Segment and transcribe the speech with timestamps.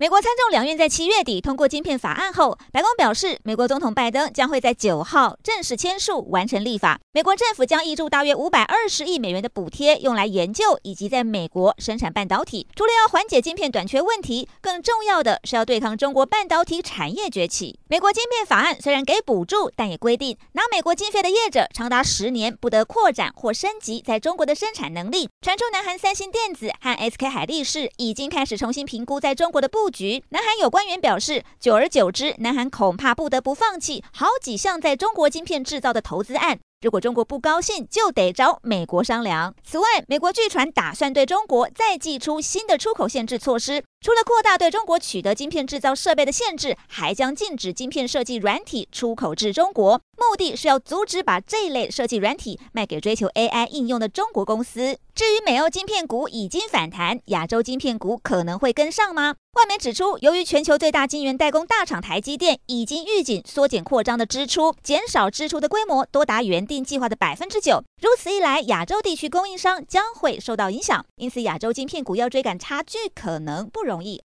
[0.00, 7.00] 美国参众两院在七月底通过晶片法案后，白宫表示，美国总统拜登将会在九号正式签署完成立法。
[7.10, 12.68] 美国政府将挹注大约五百二十亿美元的补贴，用来研究以及在美国生产半导体。
[12.76, 17.80] 除了要缓解晶片短缺问题，更重要的是要对抗中国半导体产业崛起。
[17.88, 25.28] 美国晶片法案虽然给补助，但也规定拿美国经费的业者长达十年不得扩展或升级在中国的生产能力。
[25.40, 30.22] 传出南韩三星电子和 SK 海力士已经开始重新评估在中国的局。
[30.30, 36.58] 南韩有官员表示，久而久之，南韩恐怕不得不放弃好几项在中国晶片制造的投资案。
[36.80, 39.52] 如果中国不高兴，就得找美国商量。
[39.64, 54.96] 此外，美国据传打算对中国再祭出新的出口限制措施，除了扩大对中国取得晶片制造设备的限制，还将禁止晶片设计软体出口至中国，目的是要阻止把这类设计软体卖给追求 AI 应用的中国公司。
[55.16, 59.34] 至于美欧晶片股已经反弹，亚洲晶片股可能会跟上吗？
[59.54, 67.82] 外媒指出，由于全球最大晶圆代工大厂台积电已经预警缩减扩张的支出，减少支出的规模多达原定计划的百分之九。
[68.00, 74.16] 如此一来，亚洲地区供应商将会受到影响，因此亚洲晶片股要追赶差距可能不容易。